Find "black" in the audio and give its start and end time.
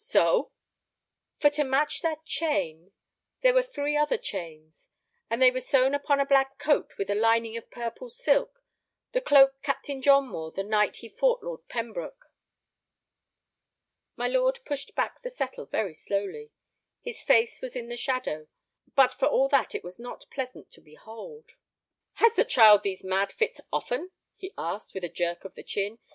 6.25-6.57